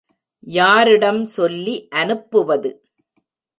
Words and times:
யாரிடம் 0.47 1.25
சொல்லி 1.25 1.75
அனுப்புவது? 1.91 2.71